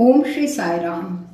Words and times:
ओम 0.00 0.22
Shri 0.22 0.46
Sai 0.46 0.78
Ram. 0.78 1.24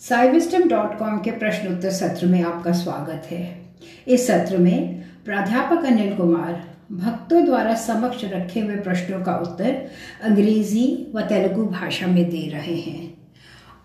साइविस्टम 0.00 0.68
dot 0.68 0.98
com 0.98 1.18
के 1.18 1.30
प्रश्न 1.30 1.68
उत्तर 1.68 1.90
सत्र 1.90 2.26
में 2.26 2.42
आपका 2.42 2.72
स्वागत 2.72 3.26
है। 3.30 3.72
इस 4.08 4.26
सत्र 4.26 4.58
में 4.58 5.02
प्राध्यापक 5.24 5.84
अनिल 5.84 6.14
कुमार 6.16 6.52
भक्तों 6.92 7.44
द्वारा 7.44 7.74
समक्ष 7.74 8.24
रखे 8.24 8.60
हुए 8.60 8.76
प्रश्नों 8.76 9.20
का 9.22 9.34
उत्तर 9.36 9.88
अंग्रेज़ी 10.22 11.12
व 11.14 11.20
तेलुगु 11.20 11.64
भाषा 11.66 12.06
में 12.06 12.30
दे 12.30 12.48
रहे 12.48 12.74
हैं। 12.74 13.14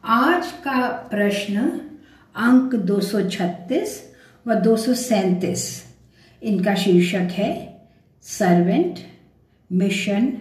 आज 0.05 0.51
का 0.63 0.87
प्रश्न 0.87 1.61
अंक 2.35 2.75
236 2.75 3.99
व 4.47 4.55
दो 4.55 4.75
इनका 6.41 6.75
शीर्षक 6.75 7.31
है 7.31 7.81
सर्वेंट 8.21 8.99
मिशन 9.71 10.33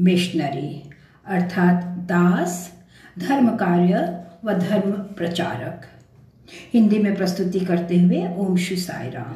मिशनरी, 0.00 0.90
अर्थात 1.26 1.84
दास 1.84 2.81
धर्म 3.18 3.48
कार्य 3.56 3.96
व 4.44 4.52
धर्म 4.52 4.92
प्रचारक। 5.16 5.80
हिंदी 6.74 6.98
में 6.98 7.14
प्रस्तुति 7.16 7.60
करते 7.60 7.98
हुए 8.00 8.20
ओम 8.38 8.56
श्री 8.56 8.76
साई 8.76 9.10
राम 9.10 9.34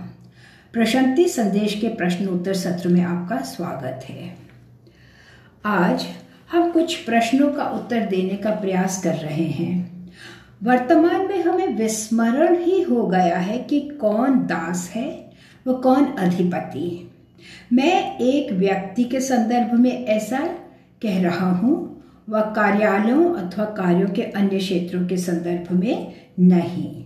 प्रशांति 0.73 1.29
संदेश 1.29 1.75
के 1.81 1.89
प्रश्न 1.89 2.27
उत्तर 2.27 2.55
सत्र 2.55 2.89
में 2.89 3.03
आपका 3.03 3.41
स्वागत 3.41 4.05
है। 4.09 4.35
आज 5.65 6.07
हम 6.53 6.71
कुछ 6.71 6.97
प्रश्नों 6.97 7.49
का 7.53 7.65
उत्तर 7.71 8.07
देने 8.07 8.37
का 8.37 8.51
प्रयास 8.51 9.03
कर 9.03 9.15
रहे 9.15 9.45
हैं। 9.45 10.11
वर्तमान 10.63 11.27
में 11.29 11.43
हमें 11.43 11.67
विस्मरण 11.67 12.59
ही 12.59 12.81
हो 12.83 13.07
गया 13.07 13.39
है 13.39 13.59
कि 13.59 13.81
कौन 14.01 14.39
दास 14.47 14.91
है 14.95 15.09
व 15.67 15.73
कौन 15.73 16.05
अधिपति। 16.05 17.11
मैं 17.73 18.19
एक 18.19 18.53
व्यक्ति 18.53 19.05
के 19.05 19.21
संदर्भ 19.21 19.75
में 19.75 20.05
ऐसा 20.05 20.47
कह 21.03 21.23
रहा 21.23 21.51
हूँ 21.51 21.96
व 22.29 22.41
कार्यालयों 22.41 23.35
अथवा 23.35 23.65
कार्यों 23.65 24.09
के 24.09 24.23
अन्य 24.23 24.59
क्षेत्रों 24.59 25.07
के 25.07 25.17
संदर्भ 25.17 25.73
में 25.73 26.15
नहीं। 26.41 27.05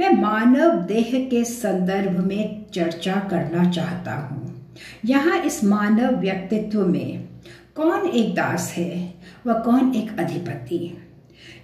मैं 0.00 0.10
मानव 0.10 0.70
देह 0.70 1.10
के 1.30 1.44
संदर्भ 1.44 2.24
में 2.26 2.66
चर्चा 2.74 3.14
करना 3.14 3.70
चाहता 3.70 4.14
हूँ। 4.14 4.72
यहाँ 5.04 5.42
इस 5.42 5.64
मानव 5.64 6.16
व्यक्तित्व 6.16 6.86
में 6.86 7.28
कौन 7.76 8.08
एक 8.08 8.34
दास 8.34 8.74
है 8.76 9.14
व 9.46 9.52
कौन 9.54 9.94
एक 9.94 10.18
अधिपति? 10.18 10.98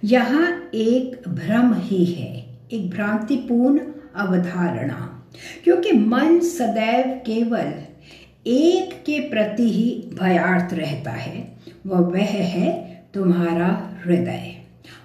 यहाँ 0.03 0.69
एक 0.73 1.29
भ्रम 1.29 1.73
ही 1.73 2.05
है, 2.05 2.45
एक 2.71 2.89
भ्रांतिपूर्ण 2.89 3.79
अवधारणा। 4.15 5.13
क्योंकि 5.63 5.91
मन 5.91 6.39
सदैव 6.39 7.07
केवल 7.25 7.73
एक 8.47 8.93
के 9.05 9.19
प्रति 9.19 9.69
ही 9.69 10.09
भयार्थ 10.21 10.73
रहता 10.73 11.11
है, 11.11 11.57
वह 11.87 11.99
वह 11.99 12.21
है 12.21 12.96
तुम्हारा 13.13 13.99
हृदय। 14.05 14.55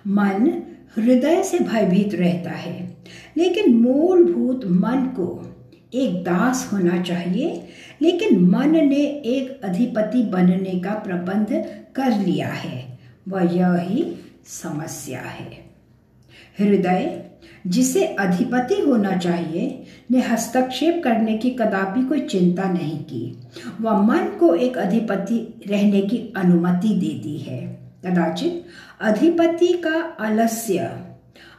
मन 0.06 0.62
हृदय 0.96 1.42
से 1.42 1.58
भयभीत 1.58 2.14
रहता 2.14 2.50
है, 2.50 2.96
लेकिन 3.36 3.74
मूलभूत 3.74 4.66
मन 4.66 5.06
को 5.06 5.54
एक 5.94 6.14
दास 6.14 6.70
होना 6.72 7.02
चाहिए, 7.02 7.68
लेकिन 8.02 8.38
मन 8.40 8.70
ने 8.70 9.04
एक 9.04 9.64
अधिपति 9.64 10.22
बनने 10.22 10.80
का 10.80 10.90
प्रबंध 10.90 11.66
कर 11.94 12.26
लिया 12.26 12.48
है। 12.48 12.98
वह 13.28 13.56
यह 13.56 14.14
समस्या 14.46 15.20
है। 15.20 15.64
हृदय, 16.58 17.24
जिसे 17.66 18.04
अधिपति 18.04 18.74
होना 18.74 19.16
चाहिए, 19.16 19.82
ने 20.10 20.20
हस्तक्षेप 20.20 21.00
करने 21.04 21.38
की 21.38 21.50
कदापि 21.50 22.04
कोई 22.04 22.20
चिंता 22.20 22.72
नहीं 22.72 22.98
की। 22.98 23.38
वह 23.80 24.02
मन 24.02 24.36
को 24.40 24.54
एक 24.54 24.78
अधिपति 24.78 25.60
रहने 25.66 26.00
की 26.00 26.32
अनुमति 26.36 26.88
दे 26.88 27.18
दी 27.18 27.36
है। 27.38 27.81
कदाचित 28.04 28.64
अधिपति 29.00 29.72
का 29.84 29.98
आलस्य 30.20 30.78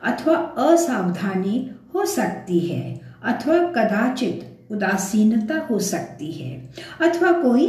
अथवा 0.04 0.36
असावधानी 0.64 1.70
हो 1.96 2.06
सकती 2.06 2.60
है, 2.60 3.02
अथवा 3.24 3.58
कदाचित 3.68 4.72
उदासीनता 4.72 5.58
हो 5.60 5.80
सकती 5.80 6.32
है, 6.32 6.74
अथवा 7.02 7.32
कोई 7.32 7.68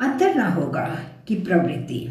अंतर 0.00 0.34
ना 0.34 0.48
होगा 0.48 0.84
की 1.28 1.34
प्रवृत्ति। 1.34 2.06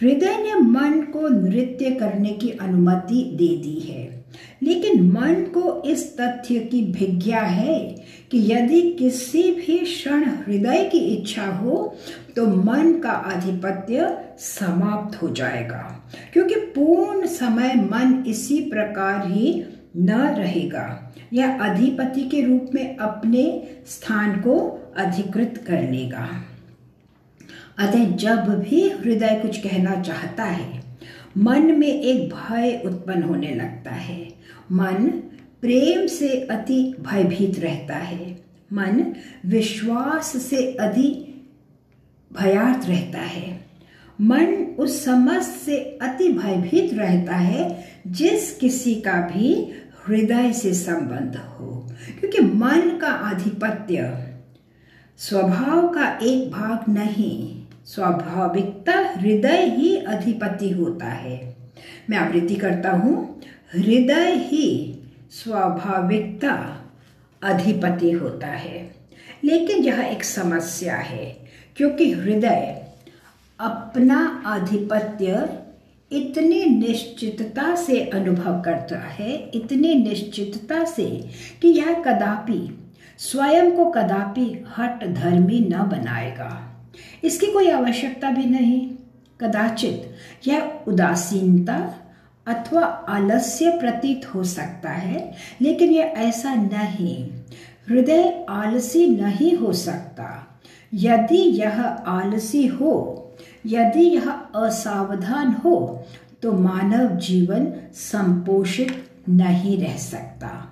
हृदय 0.00 0.36
ने 0.36 0.54
मन 0.54 1.00
को 1.12 1.28
नृत्य 1.28 1.90
करने 1.90 2.30
की 2.32 2.50
अनुमति 2.50 3.22
दे 3.34 3.48
दी 3.56 3.78
है, 3.80 4.24
लेकिन 4.62 5.02
मन 5.10 5.34
को 5.54 5.82
इस 5.82 6.16
तथ्य 6.20 6.60
की 6.60 6.82
भिज्ञा 6.92 7.40
है 7.40 7.78
कि 8.30 8.38
यदि 8.52 8.80
किसी 8.92 9.42
भी 9.50 9.78
क्षण 9.78 10.24
हृदय 10.24 10.84
की 10.84 10.98
इच्छा 10.98 11.46
हो 11.46 11.96
तो 12.36 12.46
मन 12.46 13.00
का 13.00 13.10
आधिपत्य 13.10 14.24
समाप्त 14.38 15.22
हो 15.22 15.28
जाएगा। 15.28 16.10
क्योंकि 16.32 16.54
पूर्ण 16.54 17.26
समय 17.26 17.74
मन 17.74 18.24
इसी 18.26 18.60
प्रकार 18.60 19.30
ही 19.30 19.64
न 19.96 20.10
रहेगा। 20.10 21.14
यह 21.32 21.58
अधिपति 21.58 22.22
के 22.22 22.42
रूप 22.42 22.70
में 22.74 22.96
अपने 22.96 23.68
स्थान 23.86 24.36
को 24.36 24.58
अधिकृत 24.96 25.64
कर 25.66 25.90
लेगा। 25.90 26.44
अतः 27.78 28.16
जब 28.16 28.36
भी 28.36 28.88
हृदय 28.88 29.38
कुछ 29.42 29.58
कहना 29.58 30.00
चाहता 30.00 30.44
है, 30.44 30.82
मन 31.38 31.62
में 31.62 32.02
एक 32.02 32.34
भय 32.34 32.82
उत्पन्न 32.86 33.22
होने 33.22 33.54
लगता 33.54 33.90
है। 33.90 34.28
मन 34.72 34.94
प्रेम 35.60 36.06
से 36.06 36.28
अति 36.28 36.94
भयभीत 37.00 37.58
रहता 37.58 37.94
है। 37.94 38.44
मन 38.72 39.14
विश्वास 39.46 40.36
से 40.36 40.72
अति 40.74 41.30
भयार्थ 42.36 42.88
रहता 42.88 43.18
है। 43.18 43.64
मन 44.20 44.76
उस 44.78 45.04
समझ 45.04 45.42
से 45.42 45.98
अति 46.02 46.28
भयभीत 46.28 46.94
रहता 46.94 47.36
है, 47.36 47.84
जिस 48.06 48.56
किसी 48.56 48.94
का 48.94 49.12
भी 49.12 49.72
हृदय 50.06 50.52
से 50.52 50.74
संबंध 50.74 51.36
हो। 51.36 51.90
क्योंकि 52.20 52.40
मन 52.40 52.98
का 53.00 53.08
आधिपत्य 53.08 54.26
स्वभाव 55.18 55.88
का 55.88 56.18
एक 56.22 56.50
भाग 56.50 56.92
नहीं, 56.92 57.62
स्वाभाविकता 57.86 58.92
हृदय 59.16 59.74
ही 59.76 59.96
अधिपति 59.96 60.70
होता 60.70 61.06
है। 61.06 61.56
मैं 62.10 62.18
आवृत्ति 62.18 62.54
करता 62.54 62.90
हूँ, 62.90 63.40
हृदय 63.74 64.32
ही 64.34 64.98
स्वाभाविकता 65.30 66.84
अधिपति 67.42 68.10
होता 68.10 68.46
है। 68.46 68.94
लेकिन 69.44 69.84
यह 69.84 70.00
एक 70.00 70.24
समस्या 70.24 70.96
है। 70.96 71.43
क्योंकि 71.76 72.12
हृदय 72.12 72.84
अपना 73.60 74.42
आधिपत्य 74.46 75.48
इतनी 76.12 76.64
निश्चितता 76.64 77.74
से 77.74 78.00
अनुभव 78.00 78.62
करता 78.62 78.98
है, 78.98 79.50
इतनी 79.54 79.94
निश्चितता 79.94 80.84
से 80.84 81.28
कि 81.62 81.68
यह 81.68 81.94
कदापि, 81.94 82.90
स्वयं 83.18 83.76
को 83.76 83.84
कदापि 83.84 84.64
हट 84.78 85.06
धर्मी 85.06 85.60
न 85.60 85.78
बनाएगा। 85.78 86.70
इसकी 87.24 87.46
कोई 87.46 87.70
आवश्यकता 87.70 88.30
भी 88.30 88.44
नहीं। 88.44 88.90
कदाचित 89.40 90.14
यह 90.48 90.80
उदासीनता 90.88 91.94
अथवा 92.46 92.84
आलस्य 92.84 93.70
प्रतीत 93.70 94.34
हो 94.34 94.44
सकता 94.44 94.90
है, 94.90 95.34
लेकिन 95.60 95.90
यह 95.90 96.04
ऐसा 96.04 96.54
नहीं। 96.54 97.30
हृदय 97.88 98.46
आलसी 98.48 99.06
नहीं 99.06 99.56
हो 99.56 99.72
सकता। 99.72 100.53
यदि 100.94 101.36
यह 101.36 101.82
आलसी 101.82 102.66
हो, 102.66 103.20
यदि 103.66 104.02
यह 104.02 104.30
असावधान 104.30 105.52
हो 105.64 106.04
तो 106.42 106.52
मानव 106.52 107.16
जीवन 107.16 107.72
संपोषित 107.94 109.04
नहीं 109.28 109.78
रह 109.78 109.96
सकता। 109.96 110.70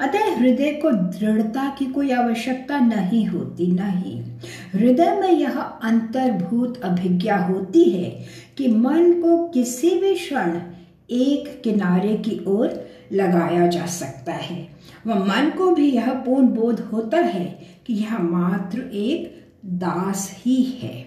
अतः 0.00 0.36
हृदय 0.36 0.70
को 0.72 0.90
दृढ़ता 0.90 1.76
की 1.78 1.84
कोई 1.84 2.10
आवश्यकता 2.10 2.78
नहीं 2.78 3.26
होती, 3.26 3.66
नहीं। 3.66 4.22
हृदय 4.74 5.16
में 5.20 5.30
यह 5.30 5.60
अंतर्भूत 5.60 6.80
अभिज्ञा 6.82 7.36
होती 7.36 7.90
है 7.90 8.24
कि 8.58 8.68
मन 8.68 9.12
को 9.12 9.48
किसी 9.48 9.90
भी 9.90 10.14
क्षण 10.14 10.60
एक 11.14 11.62
किनारे 11.62 12.16
की 12.16 12.44
ओर 12.46 12.88
लगाया 13.12 13.66
जा 13.66 13.86
सकता 13.86 14.32
है। 14.32 14.68
वह 15.06 15.14
मन 15.14 15.50
को 15.50 15.70
भी 15.70 15.92
यह 15.92 16.12
पूर्ण 16.12 16.46
बोध 16.46 16.80
होता 16.80 17.16
है 17.16 17.60
कि 17.86 17.94
यह 17.94 18.18
मात्र 18.18 18.78
एक 18.80 19.44
दास 19.66 20.36
ही 20.38 20.62
है। 20.62 21.06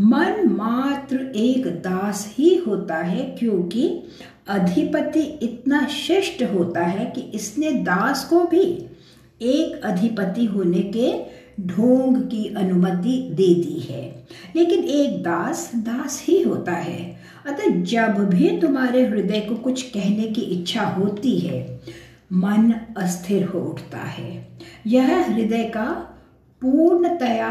मन 0.00 0.48
मात्र 0.48 1.32
एक 1.36 1.66
दास 1.66 2.34
ही 2.38 2.54
होता 2.56 2.96
है 2.96 3.36
क्योंकि 3.38 4.02
अधिपति 4.48 5.20
इतना 5.20 5.86
श्रेष्ठ 5.86 6.42
होता 6.42 6.80
है 6.80 7.06
कि 7.06 7.20
इसने 7.20 7.72
दास 7.72 8.24
को 8.24 8.44
भी 8.44 8.86
एक 9.42 9.84
अधिपति 9.84 10.44
होने 10.44 10.92
के 10.96 11.40
ढोंग 11.62 12.16
की 12.16 12.54
अनुमति 12.54 13.28
दे 13.30 13.54
दी 13.54 13.92
है। 13.92 14.26
लेकिन 14.56 14.84
एक 14.84 15.22
दास 15.22 15.72
दास 15.76 16.24
ही 16.28 16.42
होता 16.42 16.72
है। 16.72 17.19
अतः 17.46 17.82
जब 17.82 18.18
भी 18.30 18.48
तुम्हारे 18.60 19.04
हृदय 19.06 19.40
को 19.40 19.54
कुछ 19.54 19.82
कहने 19.82 20.24
की 20.24 20.40
इच्छा 20.40 20.82
होती 20.82 21.38
है, 21.38 21.80
मन 22.32 22.72
अस्थिर 22.96 23.44
हो 23.44 23.60
उठता 23.60 23.98
है। 23.98 24.48
यह 24.86 25.16
हृदय 25.30 25.64
का 25.64 25.84
पूर्णतया 26.62 27.50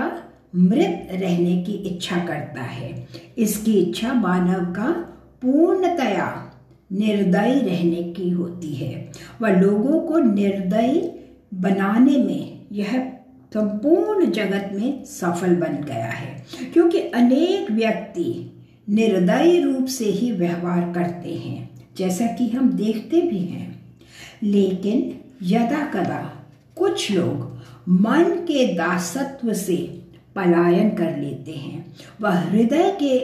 मृत 0.55 1.07
रहने 1.11 1.61
की 1.63 1.71
इच्छा 1.71 2.17
करता 2.25 2.61
है। 2.61 3.07
इसकी 3.37 3.73
इच्छा 3.73 4.13
मानव 4.13 4.65
का 4.73 4.91
पूर्णतया 5.41 6.27
निर्दयी 6.91 7.59
रहने 7.59 8.03
की 8.13 8.29
होती 8.29 8.73
है। 8.73 9.11
वह 9.41 9.59
लोगों 9.59 9.99
को 10.01 10.19
निर्दयी 10.19 11.01
बनाने 11.53 12.17
में 12.17 12.67
यह 12.71 12.97
संपूर्ण 13.53 14.25
जगत 14.31 14.69
में 14.73 15.03
सफल 15.05 15.55
बन 15.55 15.83
गया 15.83 16.05
है, 16.05 16.45
क्योंकि 16.73 16.99
अनेक 16.99 17.71
व्यक्ति 17.71 18.55
निर्दयी 18.89 19.61
रूप 19.61 19.85
से 19.85 20.05
ही 20.05 20.31
व्यवहार 20.31 20.93
करते 20.93 21.33
हैं, 21.33 21.69
जैसा 21.97 22.25
कि 22.25 22.49
हम 22.49 22.69
देखते 22.69 23.21
भी 23.21 23.39
हैं। 23.39 23.79
लेकिन 24.43 25.19
यदा 25.43 25.85
कदा 25.85 26.45
कुछ 26.75 27.11
लोग 27.11 27.59
मन 27.89 28.23
के 28.23 28.73
दासत्व 28.73 29.53
से 29.53 30.01
पलायन 30.35 30.89
कर 30.89 31.17
लेते 31.17 31.51
हैं, 31.51 31.95
वह 32.21 32.31
हृदय 32.31 32.97
के 32.99 33.19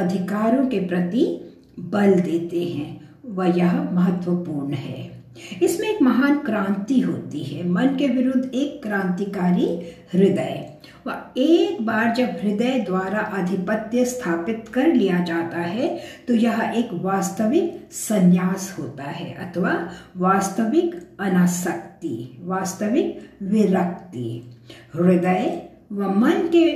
अधिकारों 0.00 0.66
के 0.66 0.80
प्रति 0.80 1.54
बल 1.78 2.20
देते 2.20 2.64
हैं, 2.64 3.10
वह 3.26 3.46
यह 3.46 3.82
महत्वपूर्ण 3.92 4.72
है। 4.72 5.17
इसमें 5.62 5.88
एक 5.88 6.02
महान 6.02 6.38
क्रांति 6.38 7.00
होती 7.00 7.42
है। 7.44 7.68
मन 7.68 7.96
के 7.98 8.06
विरुद्ध 8.08 8.44
एक 8.44 8.82
क्रांतिकारी 8.82 9.66
हृदय। 10.12 10.66
वह 11.06 11.20
एक 11.38 11.80
बार 11.86 12.14
जब 12.14 12.36
हृदय 12.42 12.78
द्वारा 12.80 13.18
आधिपत्य 13.38 14.04
स्थापित 14.04 14.64
कर 14.74 14.86
लिया 14.86 15.18
जाता 15.24 15.58
है 15.58 15.88
तो 16.28 16.34
यह 16.34 16.60
एक 16.76 16.88
वास्तविक 17.02 17.88
संन्यास 17.92 18.74
होता 18.78 19.04
है 19.04 19.32
अथवा 19.44 19.72
वास्तविक 20.16 20.94
अनासक्ति, 21.20 22.38
वास्तविक 22.40 23.28
विरक्ति। 23.42 24.56
हृदय 24.94 25.62
व 25.92 26.10
मन 26.16 26.48
के 26.54 26.66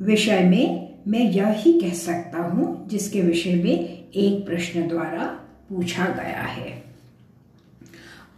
विषय 0.00 0.40
में 0.44 0.88
मैं 1.08 1.20
यही 1.20 1.72
कह 1.80 1.92
सकता 1.94 2.38
हूँ, 2.38 2.88
जिसके 2.88 3.20
विषय 3.22 3.54
में 3.54 4.10
एक 4.12 4.46
प्रश्न 4.46 4.86
द्वारा 4.88 5.24
पूछा 5.68 6.04
गया 6.06 6.42
है। 6.42 6.89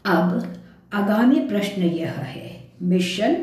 अब 0.07 0.55
आगामी 0.95 1.41
प्रश्न 1.41 1.83
यह 1.83 2.11
है 2.11 2.71
मिशन 2.83 3.35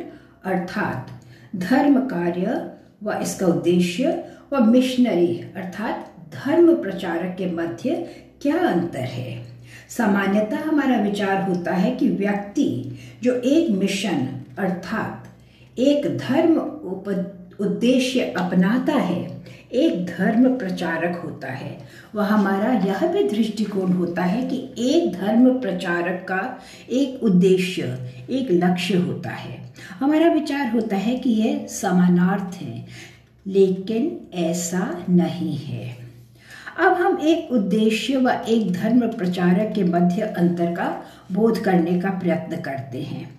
अर्थात 0.46 1.08
धर्म 1.56 2.00
कार्य 2.00 2.72
व 3.04 3.14
इसका 3.14 3.48
उद्देश्य 3.48 4.24
व 4.54 4.60
मिशनरी 4.60 5.40
अर्थात 5.56 6.16
धर्म 6.34 6.76
प्रचारक 6.76 7.36
के 7.38 7.46
मध्य 7.46 7.96
क्या 8.42 8.58
अंतर 8.58 9.00
है? 9.00 9.46
सामान्यतः 9.90 10.64
हमारा 10.64 10.98
विचार 10.98 11.50
होता 11.50 11.74
है 11.74 11.96
कि 11.96 12.10
व्यक्ति 12.10 12.98
जो 13.24 13.34
एक 13.34 13.72
मिशन 13.72 14.28
अर्थात 14.60 15.28
एक 15.80 16.18
धर्म 16.18 16.58
उद्देश्य 17.66 18.20
अपनाता 18.22 18.94
है 18.94 19.39
एक 19.74 20.06
धर्म 20.06 20.58
प्रचारक 20.58 21.22
होता 21.26 21.48
है। 21.48 21.78
वह 22.16 22.26
हमारा 22.26 22.74
यह 22.74 23.08
भी 23.08 23.24
दृष्टिकोण 23.24 23.92
होता 23.92 24.24
है 24.24 24.48
कि 24.48 24.74
एक 24.78 25.14
धर्म 25.14 25.60
प्रचारक 25.60 26.26
का 26.28 26.60
एक 26.92 27.24
उद्देश्य, 27.24 27.84
एक 28.30 28.48
लक्ष्य 28.52 28.98
होता 28.98 29.30
है। 29.30 29.74
हमारा 30.00 30.28
विचार 30.28 30.72
होता 30.72 30.96
है 30.96 31.16
कि 31.16 31.30
यह 31.30 31.68
समानार्थ 31.68 32.62
है, 32.62 32.86
लेकिन 33.48 34.30
ऐसा 34.34 35.06
नहीं 35.10 35.58
है। 35.58 35.98
अब 36.80 36.94
हम 36.94 37.20
एक 37.24 37.52
उद्देश्य 37.52 38.18
व 38.18 38.30
एक 38.30 38.72
धर्म 38.72 39.00
प्रचारक 39.00 39.74
के 39.76 39.84
मध्य 39.84 40.22
अंतर 40.22 40.66
का 40.66 41.04
बोध 41.32 41.64
करने 41.64 42.02
का 42.02 42.10
प्रयत्न 42.10 42.62
करते 42.62 43.02
हैं। 43.02 43.39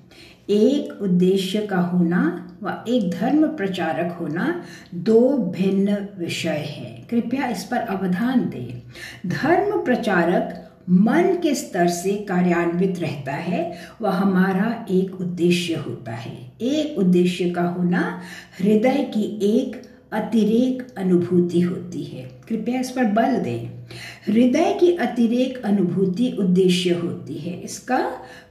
एक 0.50 1.02
उद्देश्य 1.02 1.61
का 1.61 1.76
होना 1.76 2.47
व 2.62 2.85
एक 2.88 3.11
धर्म 3.11 3.47
प्रचारक 3.47 4.17
होना 4.20 4.64
दो 4.94 5.38
भिन्न 5.38 6.08
विषय 6.19 6.49
है। 6.49 7.06
कृपया 7.11 7.47
इस 7.47 7.64
पर 7.64 7.76
अवधान 7.76 8.41
दें। 8.41 8.82
धर्म 9.31 9.85
प्रचारक 9.85 10.67
मन 10.91 11.38
के 11.43 11.55
स्तर 11.55 11.88
से 11.88 12.12
कार्यान्वित 12.12 13.00
रहता 13.00 13.32
है, 13.32 13.76
वह 14.02 14.11
हमारा 14.11 14.87
एक 14.91 15.20
उद्देश्य 15.20 15.75
होता 15.75 16.12
है। 16.12 16.53
एक 16.61 16.99
उद्देश्य 16.99 17.50
का 17.50 17.62
होना 17.62 18.20
हृदय 18.61 19.11
की 19.14 19.41
एक 19.43 19.82
अतिरेक 20.12 20.99
अनुभूति 20.99 21.61
होती 21.61 22.03
है। 22.03 22.31
कृपया 22.49 22.81
इस 22.81 22.91
पर 22.91 23.05
बल 23.05 23.37
दें। 23.37 23.80
हृदय 24.29 24.77
की 24.81 24.97
अतिरेक 24.97 25.63
अनुभूति 25.65 26.37
उद्देश्य 26.39 26.91
होती 26.91 27.35
है। 27.35 27.61
इसका 27.61 27.99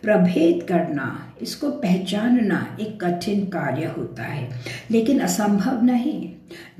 प्रभेद 0.01 0.63
करना, 0.63 1.33
इसको 1.41 1.69
पहचानना 1.69 2.77
एक 2.81 3.03
कठिन 3.03 3.45
कार्य 3.45 3.93
होता 3.97 4.23
है, 4.23 4.49
लेकिन 4.91 5.19
असंभव 5.19 5.83
नहीं। 5.85 6.29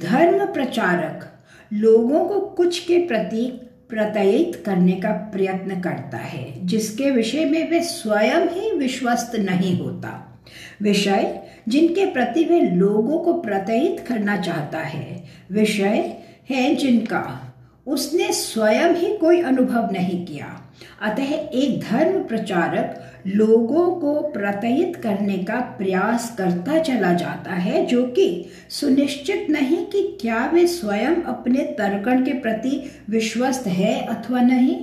धर्म 0.02 0.46
प्रचारक 0.46 1.26
लोगों 1.74 2.26
को 2.26 2.40
कुछ 2.40 2.80
के 2.80 2.98
प्रति 2.98 3.46
प्रत्ययित 3.90 4.64
करने 4.66 4.92
का 4.92 5.12
प्रयत्न 5.12 5.80
करता 5.82 6.18
है, 6.18 6.68
जिसके 6.68 7.12
विषय 7.12 7.46
में 7.46 7.72
वे 7.72 7.82
स्वयं 7.82 8.48
ही 8.48 8.72
विश्वस्त 8.72 9.36
नहीं 9.36 9.80
होता। 9.80 10.42
विषय 10.82 11.40
जिनके 11.68 12.06
प्रति 12.06 12.44
वे 12.44 12.60
लोगों 12.62 13.20
को 13.20 13.34
प्रत्ययित 13.34 14.00
करना 14.08 14.38
चाहता 14.38 14.80
है, 14.80 15.24
विषय 15.52 16.18
है 16.50 16.76
जिनका 16.76 17.49
उसने 17.90 18.34
स्वयं 18.34 18.94
ही 18.94 19.18
कोई 19.18 19.42
अनुभव 19.42 19.90
नहीं 19.92 20.26
किया। 20.26 20.66
अतः 21.02 21.34
एक 21.34 21.80
धर्म 21.92 22.24
प्रचारक 22.24 23.14
लोगों 23.28 23.92
को 23.92 24.22
प्रत्ययित 24.22 24.96
करने 24.96 25.38
का 25.38 25.56
प्रयास 25.56 26.36
करता 26.38 26.80
चला 26.80 27.14
जाता 27.14 27.54
है, 27.54 27.86
जो 27.86 28.04
कि 28.04 28.46
सुनिश्चित 28.70 29.48
नहीं 29.50 29.86
कि 29.86 30.18
क्या 30.22 30.52
वे 30.54 30.68
स्वयं 30.68 31.16
अपने 31.16 31.64
तर्कण 31.64 32.26
के 32.26 32.34
प्रति 32.34 32.92
विश्वस्त 33.10 33.68
है 33.68 34.06
अथवा 34.06 34.42
नहीं। 34.42 34.76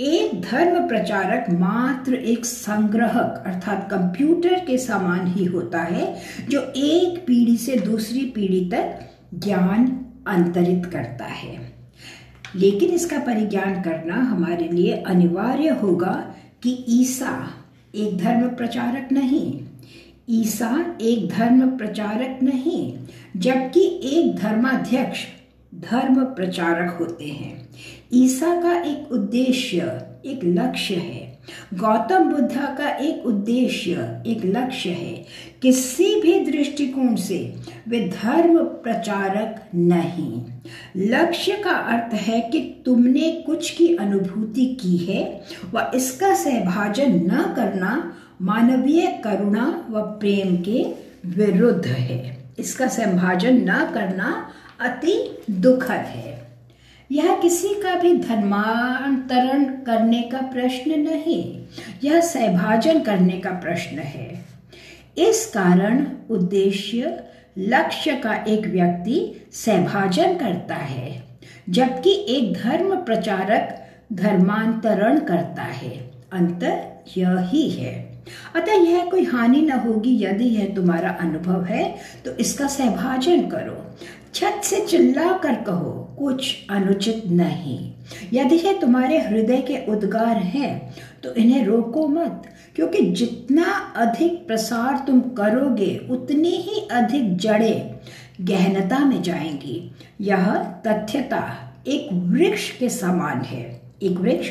एक 0.00 0.40
धर्म 0.40 0.88
प्रचारक 0.88 1.50
मात्र 1.50 2.14
एक 2.14 2.44
संग्रहक, 2.44 3.42
अर्थात 3.46 3.88
कंप्यूटर 3.90 4.54
के 4.54 4.78
समान 4.78 5.26
ही 5.26 5.44
होता 5.44 5.82
है, 5.82 6.16
जो 6.48 6.60
एक 6.76 7.24
पीढ़ी 7.26 7.56
से 7.56 7.76
दूसरी 7.76 8.20
पीढ़ी 8.20 8.64
तक 8.64 8.98
ज्ञान 9.34 10.06
अंतरित 10.26 10.86
करता 10.86 11.24
है। 11.24 11.71
लेकिन 12.56 12.90
इसका 12.90 13.18
परिज्ञान 13.18 13.82
करना 13.82 14.14
हमारे 14.14 14.68
लिए 14.68 14.92
अनिवार्य 14.92 15.68
होगा 15.68 16.34
कि 16.62 16.84
ईसा 16.88 17.54
एक 17.94 18.18
धर्म 18.18 18.48
प्रचारक 18.48 19.12
नहीं। 19.12 19.60
ईसा 20.30 20.96
एक 21.00 21.28
धर्म 21.28 21.76
प्रचारक 21.78 22.38
नहीं, 22.42 22.94
जबकि 23.36 24.00
एक 24.04 24.36
धर्माध्यक्ष 24.36 25.24
धर्म 25.74 26.24
प्रचारक 26.24 26.96
होते 27.00 27.24
हैं। 27.24 27.68
ईसा 28.14 28.62
का 28.62 28.82
एक 28.82 29.12
उद्देश्य, 29.12 30.02
एक 30.26 30.40
लक्ष्य 30.44 30.94
है। 30.94 31.31
गौतम 31.74 32.24
बुद्धा 32.24 32.66
का 32.78 32.88
एक 32.88 33.26
उद्देश्य, 33.26 34.22
एक 34.26 34.44
लक्ष्य 34.44 34.90
है 34.90 35.14
किसी 35.62 36.20
भी 36.20 36.38
दृष्टिकोण 36.40 37.14
से 37.16 37.38
वे 37.88 38.00
धर्म 38.08 38.58
प्रचारक 38.58 39.70
नहीं। 39.74 40.42
लक्ष्य 40.96 41.52
का 41.56 41.70
अर्थ 41.70 42.14
है 42.14 42.40
कि 42.40 42.60
तुमने 42.84 43.30
कुछ 43.46 43.70
की 43.70 43.94
अनुभूति 43.96 44.66
की 44.80 44.96
है 44.96 45.24
व 45.74 45.90
इसका 45.94 46.34
सहभाजन 46.34 47.14
न 47.24 47.52
करना 47.56 48.16
मानवीय 48.42 49.06
करुणा 49.24 49.66
व 49.90 50.00
प्रेम 50.20 50.56
के 50.56 50.84
विरुद्ध 51.26 51.86
है। 51.86 52.36
इसका 52.58 52.86
सहभाजन 52.86 53.62
न 53.70 53.90
करना 53.94 54.48
अति 54.80 55.14
दुखद 55.50 55.90
है। 55.90 56.41
यह 57.12 57.34
किसी 57.36 57.68
का 57.68 57.94
भी 57.94 58.12
धर्मांतरण 58.16 59.64
करने 59.86 60.20
का 60.22 60.38
प्रश्न 60.38 60.98
नहीं, 61.00 61.42
यह 62.04 62.20
सहभाजन 62.20 63.00
करने 63.00 63.38
का 63.38 63.50
प्रश्न 63.50 63.98
है। 63.98 64.44
इस 65.18 65.44
कारण 65.46 66.06
उद्देश्य, 66.30 67.18
लक्ष्य 67.58 68.12
का 68.16 68.34
एक 68.48 68.66
व्यक्ति 68.66 69.18
सहभाजन 69.54 70.36
करता 70.36 70.74
है, 70.74 71.22
जबकि 71.70 72.14
एक 72.28 72.52
धर्म 72.54 72.94
प्रचारक 72.96 73.78
धर्मांतरण 74.12 75.18
करता 75.18 75.62
है। 75.62 75.90
अंतर 76.32 76.80
यह 77.16 77.38
ही 77.50 77.68
अतः 78.56 78.72
यह 78.72 79.04
कोई 79.04 79.24
हानि 79.24 79.60
न 79.60 79.72
होगी, 79.72 80.16
यदि 80.24 80.44
यह 80.44 80.74
तुम्हारा 80.74 81.10
अनुभव 81.20 81.64
है 81.64 81.84
तो 82.24 82.36
इसका 82.36 82.66
सहभाजन 82.66 83.46
करो। 83.48 83.76
छत 84.34 84.60
से 84.64 84.80
चिल्ला 84.80 85.32
कर 85.38 85.54
कहो 85.54 86.01
कुछ 86.18 86.66
अनुचित 86.70 87.26
नहीं। 87.26 87.78
यदि 88.32 88.56
है 88.58 88.78
तुम्हारे 88.80 89.18
हृदय 89.18 89.60
के 89.60 89.78
उद्गार 89.92 90.36
हैं 90.36 90.94
तो 91.22 91.34
इन्हें 91.34 91.64
रोको 91.64 92.06
मत, 92.08 92.42
क्योंकि 92.76 93.02
जितना 93.02 93.64
अधिक 93.96 94.46
प्रसार 94.46 95.04
तुम 95.06 95.20
करोगे, 95.20 95.96
उतनी 96.10 96.50
ही 96.50 96.80
अधिक 96.92 97.36
जड़े 97.36 98.00
गहनता 98.40 98.98
में 98.98 99.22
जाएँगी। 99.22 99.90
यह 100.20 100.52
तथ्यता 100.86 101.44
एक 101.86 102.08
वृक्ष 102.12 102.70
के 102.70 102.88
समान 102.88 103.40
है। 103.40 103.80
एक 104.02 104.18
वृक्ष 104.18 104.48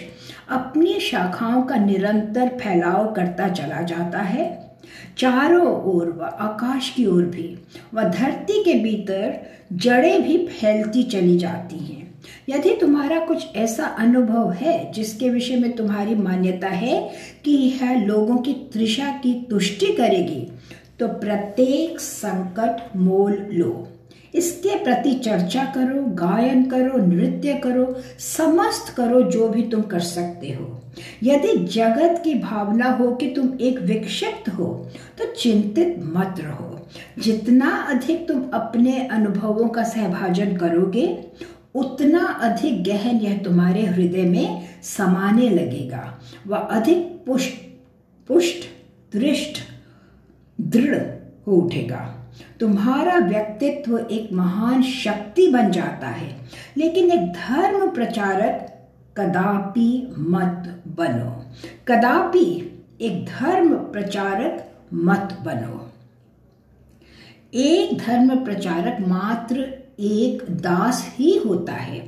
अपनी 0.49 0.99
शाखाओं 0.99 1.61
का 1.61 1.75
निरंतर 1.75 2.47
फैलाव 2.57 3.11
करता 3.13 3.47
चला 3.49 3.81
जाता 3.81 4.19
है। 4.19 4.60
चारों 5.17 5.67
ओर 5.91 6.11
व 6.11 6.23
आकाश 6.23 6.89
की 6.89 7.05
ओर 7.05 7.23
भी 7.23 7.57
व 7.93 8.03
धरती 8.03 8.63
के 8.63 8.73
भीतर 8.73 9.39
जड़ें 9.73 10.21
भी 10.23 10.37
फैलती 10.47 11.03
चली 11.03 11.37
जाती 11.37 11.77
हैं। 11.77 11.99
यदि 12.49 12.75
तुम्हारा 12.81 13.19
कुछ 13.19 13.55
ऐसा 13.55 13.85
अनुभव 13.85 14.51
है 14.51 14.91
जिसके 14.91 15.29
विषय 15.29 15.55
में 15.55 15.71
तुम्हारी 15.71 16.15
मान्यता 16.15 16.67
है 16.67 16.99
कि 17.45 17.51
यह 17.51 18.05
लोगों 18.05 18.37
की 18.37 18.53
तृषा 18.73 19.11
की 19.13 19.33
तुष्टि 19.49 19.93
करेगी 19.93 20.47
तो 20.99 21.07
प्रत्येक 21.07 21.99
संकट 21.99 22.95
मोल 22.97 23.47
लो। 23.51 23.87
इसके 24.35 24.75
प्रति 24.83 25.13
चर्चा 25.13 25.63
करो, 25.65 26.03
गायन 26.05 26.63
करो, 26.65 26.97
नृत्य 26.97 27.53
करो, 27.53 27.95
समस्त 28.19 28.93
करो 28.95 29.21
जो 29.21 29.47
भी 29.49 29.63
तुम 29.63 29.81
कर 29.81 29.99
सकते 29.99 30.51
हो। 30.51 30.80
यदि 31.23 31.57
जगत 31.65 32.21
की 32.23 32.33
भावना 32.35 32.89
हो 32.91 33.11
कि 33.11 33.29
तुम 33.29 33.51
एक 33.61 33.79
विक्षिप्त 33.81 34.49
हो 34.49 34.67
तो 35.17 35.31
चिंतित 35.33 35.95
मत 36.05 36.35
रहो। 36.39 36.87
जितना 37.19 37.69
अधिक 37.89 38.27
तुम 38.27 38.41
अपने 38.53 38.97
अनुभवों 39.07 39.67
का 39.67 39.83
सहभाजन 39.83 40.55
करोगे, 40.57 41.07
उतना 41.75 42.25
अधिक 42.41 42.83
गहन 42.83 43.17
यह 43.17 43.37
तुम्हारे 43.37 43.85
हृदय 43.85 44.23
में 44.23 44.67
समाने 44.83 45.49
लगेगा। 45.49 46.19
वह 46.47 46.57
अधिक 46.57 46.97
पुष्ट 47.25 47.69
पुष्ट, 48.29 48.65
दृष्ट, 49.13 49.57
दृढ़ 50.59 50.95
हो 51.47 51.55
उठेगा। 51.55 51.99
तुम्हारा 52.59 53.17
व्यक्तित्व 53.17 53.97
एक 53.97 54.31
महान 54.33 54.81
शक्ति 54.83 55.47
बन 55.47 55.71
जाता 55.71 56.07
है, 56.07 56.29
लेकिन 56.77 57.11
एक 57.11 57.31
धर्म 57.33 57.89
प्रचारक 57.89 58.67
कदापि 59.17 60.15
मत 60.17 60.83
बनो। 60.87 61.31
कदापि 61.87 62.45
एक 63.01 63.25
धर्म 63.25 63.75
प्रचारक 63.75 64.71
मत 64.93 65.37
बनो। 65.43 65.87
एक 67.53 67.97
धर्म 67.97 68.43
प्रचारक 68.43 68.97
मात्र 69.07 69.57
एक 69.99 70.43
दास 70.51 71.15
ही 71.17 71.37
होता 71.37 71.73
है। 71.73 71.99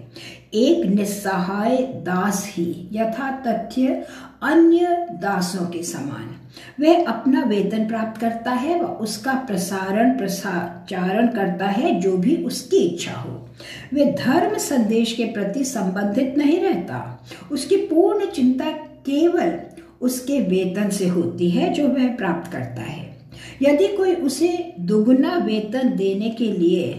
एक 0.56 0.86
निस्सहाय 0.86 1.78
दास 1.78 2.46
ही, 2.48 2.90
यथा 2.94 3.32
तथ्य 3.32 4.06
अन्य 4.42 5.08
दासों 5.12 5.66
के 5.66 5.84
समान। 5.84 6.36
वह 6.80 7.06
अपना 7.06 7.44
वेतन 7.44 7.88
प्राप्त 7.88 8.22
करता 8.22 8.52
है 8.52 8.82
व 8.82 8.86
उसका 8.86 9.34
प्रसारण 9.34 10.18
प्रसारण 10.18 11.28
करता 11.28 11.66
है 11.66 12.00
जो 12.00 12.18
भी 12.18 12.36
उसकी 12.36 12.78
इच्छा 12.78 13.14
हो। 13.14 13.50
वे 13.94 14.06
धर्म 14.06 14.58
संदेश 14.58 15.14
के 15.14 15.26
प्रति 15.26 15.64
संबंधित 15.64 16.38
नहीं 16.38 16.60
रहता। 16.60 17.26
उसकी 17.52 17.76
पूर्ण 17.76 18.26
चिंता 18.26 18.72
केवल 19.06 19.60
उसके 20.02 20.40
वेतन 20.40 20.90
से 20.90 21.08
होती 21.08 21.50
है 21.50 21.74
जो 21.74 21.88
वह 21.88 22.16
प्राप्त 22.16 22.52
करता 22.52 22.82
है। 22.82 23.18
यदि 23.62 23.88
कोई 23.88 24.14
उसे 24.14 24.74
दुगुना 24.80 25.38
वेतन 25.38 25.96
देने 25.96 26.30
के 26.30 26.52
लिए 26.52 26.94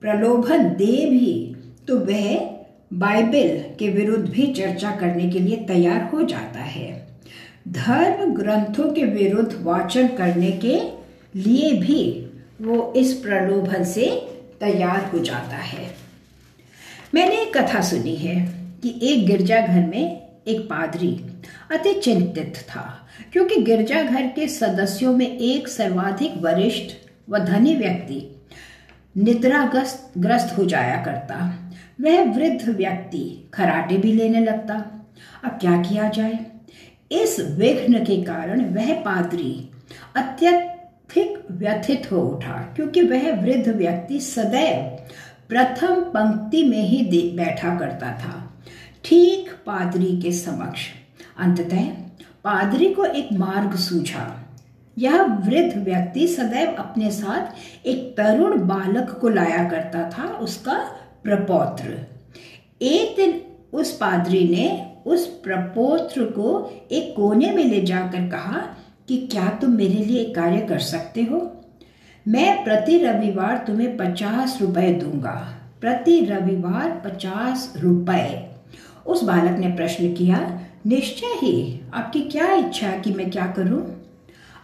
प्रलोभन 0.00 0.64
दे 0.64 1.06
भी 1.10 1.56
तो 1.88 1.98
वह 1.98 2.53
बाइबल 2.94 3.62
के 3.78 3.88
विरुद्ध 3.88 4.28
भी 4.30 4.46
चर्चा 4.54 4.90
करने 4.90 5.28
के 5.30 5.38
लिए 5.38 5.56
तैयार 5.56 6.02
हो 6.12 6.22
जाता 6.22 6.60
है। 6.60 6.92
धर्म 7.68 8.34
ग्रंथों 8.34 8.92
के 8.92 9.04
विरुद्ध 9.04 9.54
वाचन 9.62 10.08
करने 10.08 10.50
के 10.64 10.76
लिए 11.38 11.72
भी 11.72 12.02
वो 12.62 12.92
इस 12.96 13.12
प्रलोभन 13.12 13.84
से 13.84 14.06
तैयार 14.60 15.04
हो 15.04 15.18
जाता 15.18 15.56
है। 15.56 15.88
मैंने 17.14 17.40
एक 17.42 17.56
कथा 17.56 17.80
सुनी 17.80 18.14
है 18.16 18.36
कि 18.82 18.98
एक 19.02 19.26
गिरजाघर 19.26 19.86
में 19.86 20.22
एक 20.48 20.60
पादरी 20.60 21.14
अति 21.72 21.92
चिंतित 21.94 22.56
था, 22.68 23.08
क्योंकि 23.32 23.56
गिरजाघर 23.56 24.26
के 24.26 24.48
सदस्यों 24.48 25.12
में 25.12 25.26
एक 25.26 25.68
सर्वाधिक 25.68 26.36
वरिष्ठ 26.36 26.94
व 27.30 27.38
धनी 27.38 27.74
व्यक्ति 27.76 28.22
निद्राग्रस्त 29.16 30.12
ग्रस्त 30.18 30.56
हो 30.58 30.64
जाया 30.64 31.02
करता। 31.04 31.63
वह 32.00 32.22
वृद्ध 32.34 32.68
व्यक्ति 32.68 33.50
खराटे 33.54 33.96
भी 33.96 34.12
लेने 34.12 34.40
लगता। 34.40 34.74
अब 35.44 35.50
क्या 35.50 35.76
किया 35.82 36.08
जाए? 36.08 36.38
इस 37.12 37.40
विघ्न 37.40 38.04
के 38.04 38.22
कारण 38.22 38.64
वह 38.64 38.92
पादरी 38.94 39.70
अत्यधिक 40.16 41.46
व्यथित 41.50 42.10
हो 42.12 42.20
उठा, 42.20 42.56
क्योंकि 42.76 43.02
वह 43.02 43.30
वृद्ध 43.42 43.68
व्यक्ति 43.68 44.20
सदैव 44.20 44.82
प्रथम 45.48 46.00
पंक्ति 46.00 46.62
में 46.62 46.82
ही 46.82 47.30
बैठा 47.36 47.74
करता 47.78 48.12
था। 48.12 48.62
ठीक 49.04 49.50
पादरी 49.66 50.16
के 50.22 50.32
समक्ष। 50.32 50.86
अंततः 51.38 51.84
पादरी 52.44 52.92
को 52.94 53.04
एक 53.04 53.28
मार्ग 53.32 53.74
सूझा। 53.76 54.40
यह 54.98 55.22
वृद्ध 55.22 55.82
व्यक्ति 55.84 56.26
सदैव 56.28 56.74
अपने 56.78 57.10
साथ 57.10 57.86
एक 57.86 58.16
तरुण 58.16 58.58
बालक 58.58 59.18
को 59.20 59.28
लाया 59.28 59.68
करता 59.68 60.08
था, 60.10 60.24
उसका 60.24 60.76
प्रपौत्र। 61.24 62.06
एक 62.82 63.16
दिन 63.16 63.40
उस 63.72 63.96
पादरी 63.96 64.48
ने 64.48 64.86
उस 65.06 65.26
प्रपौत्र 65.26 66.24
को 66.24 66.72
एक 66.92 67.16
कोने 67.16 67.50
में 67.50 67.64
ले 67.64 67.80
जाकर 67.80 68.28
कहा 68.28 68.76
कि 69.08 69.28
क्या 69.32 69.48
तुम 69.48 69.70
मेरे 69.70 69.94
लिए 69.94 70.24
कार्य 70.24 70.60
कर 70.60 70.78
सकते 70.78 71.22
हो? 71.22 71.64
मैं 72.28 72.64
प्रति 72.64 72.98
रविवार 72.98 73.64
तुम्हें 73.66 73.96
पचास 73.96 74.58
रुपए 74.60 74.92
दूँगा। 74.92 75.60
प्रति 75.80 76.20
रविवार 76.24 77.02
पचास 77.04 77.74
रुपए। 77.76 78.50
उस 79.06 79.24
बालक 79.24 79.58
ने 79.58 79.68
प्रश्न 79.68 80.12
किया, 80.12 80.60
निश्चय 80.86 81.26
ही, 81.26 81.80
आपकी 81.94 82.20
क्या 82.20 82.54
इच्छा 82.54 82.90
कि 82.90 83.12
मैं 83.12 83.30
क्या 83.30 83.46
करूँ? 83.46 84.04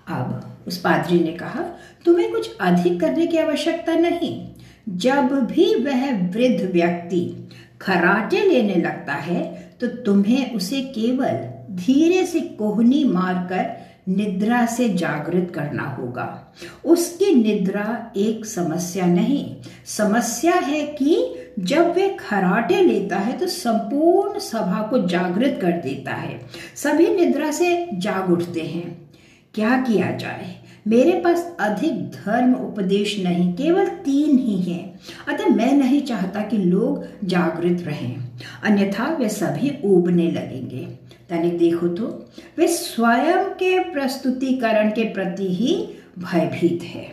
अब 0.09 0.57
उस 0.67 0.79
पादरी 0.79 1.21
ने 1.21 1.33
कहा, 1.33 1.64
तुम्हें 2.05 2.33
कुछ 2.33 2.57
अधिक 2.61 3.00
करने 3.00 3.26
की 3.26 3.38
आवश्यकता 3.38 3.95
नहीं। 3.95 4.49
जब 4.90 5.47
भी 5.47 5.75
वह 5.75 6.12
वृद्ध 6.30 6.70
व्यक्ति 6.73 7.49
खराटे 7.80 8.40
लेने 8.40 8.75
लगता 8.75 9.12
है 9.12 9.70
तो 9.80 9.87
तुम्हें 9.87 10.54
उसे 10.54 10.80
केवल 10.80 11.37
धीरे 11.75 12.26
से 12.26 12.40
कोहनी 12.40 13.04
मारकर 13.04 13.90
निद्रा 14.09 14.66
से 14.66 14.88
जागृत 14.88 15.52
करना 15.54 15.82
होगा। 15.82 16.54
उसकी 16.85 17.35
निद्रा 17.35 18.12
एक 18.16 18.47
समस्या 18.47 19.06
नहीं। 19.06 19.56
समस्या 19.87 20.54
है 20.54 20.87
कि 20.87 21.35
जब 21.59 21.92
वे 21.94 22.16
खराटे 22.20 22.80
लेता 22.80 23.18
है 23.18 23.38
तो 23.38 23.47
संपूर्ण 23.47 24.38
सभा 24.38 24.82
को 24.82 25.06
जागृत 25.06 25.59
कर 25.62 25.73
देता 25.73 26.12
है। 26.12 26.40
सभी 26.76 27.06
निद्रा 27.06 27.50
से 27.50 27.88
जाग 27.92 28.30
उठते 28.30 28.61
हैं। 28.61 29.11
क्या 29.54 29.80
किया 29.80 30.11
जाए? 30.11 30.60
मेरे 30.87 31.12
पास 31.12 31.56
अधिक 31.60 32.10
धर्म 32.10 32.54
उपदेश 32.54 33.20
नहीं, 33.25 33.52
केवल 33.52 33.87
तीन 33.87 34.38
ही 34.38 34.56
हैं। 34.56 35.00
अतः 35.28 35.46
मैं 35.46 35.72
नहीं 35.72 36.02
चाहता 36.02 36.40
कि 36.40 36.56
लोग 36.56 37.04
जागृत 37.26 37.82
रहें। 37.82 38.16
अन्यथा 38.64 39.16
वे 39.20 39.28
सभी 39.28 39.78
उबने 39.84 40.30
लगेंगे। 40.30 40.99
तनिक 41.30 41.58
देखो 41.58 41.88
तो 41.88 42.30
वे 42.58 42.68
स्वयं 42.68 43.44
के 43.44 43.78
प्रस्तुतिकरण 43.78 44.90
के 44.90 45.04
प्रति 45.04 45.54
ही 45.54 45.88
भयभीत 46.18 46.82
है। 46.82 47.06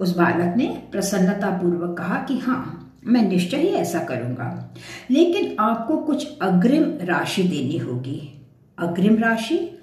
उस 0.00 0.16
बालक 0.16 0.54
ने 0.56 0.82
प्रसन्नता 0.92 1.50
पूर्वक 1.50 1.98
कहा 1.98 2.14
कि 2.14 2.38
हाँ 2.38 2.94
मैं 3.06 3.28
निश्चय 3.28 3.56
ही 3.56 3.68
ऐसा 3.68 3.98
करूँगा। 3.98 4.74
लेकिन 5.10 5.56
आपको 5.60 5.96
कुछ 5.96 6.38
अग्रिम 6.42 6.82
राशि 6.82 7.42
देनी 7.42 7.78
होगी। 7.78 8.46
अग्रिम 8.78 9.18
राशि? 9.18 9.77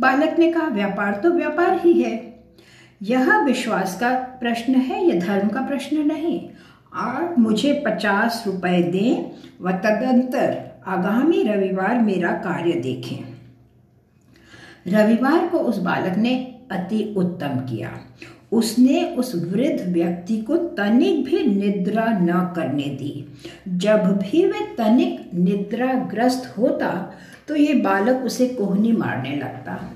बालक 0.00 0.38
ने 0.38 0.52
कहा, 0.52 0.68
व्यापार 0.68 1.20
तो 1.22 1.30
व्यापार 1.30 1.80
ही 1.84 2.02
है। 2.02 2.36
यह 3.02 3.38
विश्वास 3.38 4.00
का 4.00 4.10
प्रश्न 4.18 4.74
है 4.74 5.04
यह 5.06 5.20
धर्म 5.20 5.48
का 5.48 5.60
प्रश्न 5.60 5.96
नहीं? 5.96 6.48
आप 6.94 7.34
मुझे 7.38 7.82
पचास 7.86 8.44
रुपए 8.46 8.82
दें 8.82 9.30
व 9.60 9.72
तदंतर 9.72 10.76
आगामी 10.86 11.42
रविवार 11.42 11.98
मेरा 11.98 12.32
कार्य 12.32 12.72
देखें। 12.72 13.36
रविवार 14.86 15.48
को 15.48 15.58
उस 15.58 15.78
बालक 15.78 16.16
ने 16.16 16.60
अति 16.70 17.14
उत्तम 17.16 17.48
किया। 17.48 17.90
उसने 18.52 19.04
उस 19.04 19.34
वृद्ध 19.34 19.92
व्यक्ति 19.92 20.36
को 20.38 20.56
तनिक 20.56 21.24
भी 21.24 21.42
निद्रा 21.42 22.06
न 22.08 22.52
करने 22.56 22.82
दी। 22.82 23.26
जब 23.68 23.98
भी 23.98 24.46
वह 24.46 24.66
तनिक 24.78 25.30
निद्राग्रस्त 25.34 26.54
होता 26.58 27.12
तो 27.48 27.56
ये 27.56 27.74
बालक 27.74 28.24
उसे 28.24 28.48
कोहनी 28.48 28.92
मारने 28.92 29.36
लगता। 29.36 29.92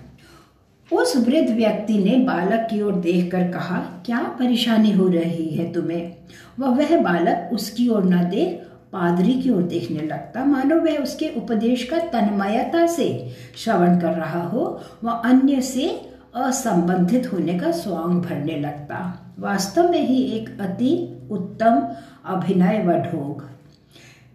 उस 0.92 1.16
वृद्ध 1.16 1.50
व्यक्ति 1.50 1.99
ने 1.99 2.16
बालक 2.16 2.66
की 2.71 2.83
ओर 2.83 2.92
देखकर 2.92 3.50
कहा, 3.52 3.78
क्या 4.07 4.19
परेशानी 4.19 4.92
हो 4.92 5.09
रही 5.09 5.49
है 5.49 5.73
तुम्हें? 5.73 6.16
वह 6.59 6.69
वह 6.69 7.00
बालक 7.00 7.50
उसकी 7.52 7.88
ओर 7.88 8.04
न 8.04 8.25
देख, 8.30 8.66
पादरी 8.92 9.35
की 9.35 9.50
ओर 9.50 9.62
देखने 9.62 10.00
लगता। 10.00 10.45
मानो 10.45 10.76
वह 10.76 10.97
उसके 10.97 11.28
उपदेश 11.37 11.85
का 11.85 11.99
तन्मयता 11.99 12.87
से 12.87 13.30
श्रवण 13.57 14.00
कर 14.00 14.12
रहा 14.12 14.42
हो, 14.42 14.80
वह 15.04 15.12
अन्य 15.12 15.61
से 15.61 15.88
असंबंधित 16.35 17.33
होने 17.33 17.59
का 17.59 17.71
स्वांग 17.71 18.23
भरने 18.23 18.57
लगता। 18.57 19.26
वास्तव 19.38 19.90
में 19.90 20.07
ही 20.07 20.23
एक 20.23 20.61
अति 20.61 21.19
उत्तम 21.30 21.83
अभिनय 22.25 22.83
व 22.87 22.92
ढोग 22.92 23.49